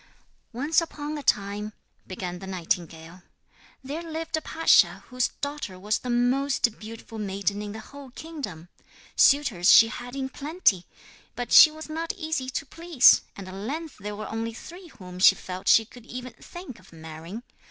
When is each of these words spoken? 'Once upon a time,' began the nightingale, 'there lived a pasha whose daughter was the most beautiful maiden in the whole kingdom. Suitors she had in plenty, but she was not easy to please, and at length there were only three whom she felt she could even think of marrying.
'Once 0.51 0.81
upon 0.81 1.15
a 1.15 1.21
time,' 1.21 1.73
began 2.07 2.39
the 2.39 2.47
nightingale, 2.47 3.21
'there 3.83 4.01
lived 4.01 4.35
a 4.35 4.41
pasha 4.41 5.03
whose 5.09 5.27
daughter 5.41 5.77
was 5.77 5.99
the 5.99 6.09
most 6.09 6.79
beautiful 6.79 7.19
maiden 7.19 7.61
in 7.61 7.71
the 7.71 7.79
whole 7.79 8.09
kingdom. 8.09 8.67
Suitors 9.15 9.71
she 9.71 9.89
had 9.89 10.15
in 10.15 10.27
plenty, 10.27 10.87
but 11.35 11.51
she 11.51 11.69
was 11.69 11.87
not 11.87 12.13
easy 12.17 12.49
to 12.49 12.65
please, 12.65 13.21
and 13.35 13.47
at 13.47 13.53
length 13.53 13.97
there 13.99 14.15
were 14.15 14.27
only 14.29 14.55
three 14.55 14.87
whom 14.87 15.19
she 15.19 15.35
felt 15.35 15.67
she 15.67 15.85
could 15.85 16.07
even 16.07 16.33
think 16.39 16.79
of 16.79 16.91
marrying. 16.91 17.43